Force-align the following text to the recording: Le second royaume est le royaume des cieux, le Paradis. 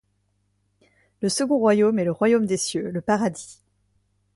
Le 1.21 1.29
second 1.29 1.59
royaume 1.59 1.99
est 1.99 2.05
le 2.05 2.11
royaume 2.11 2.47
des 2.47 2.57
cieux, 2.57 2.89
le 2.89 3.01
Paradis. 3.01 3.59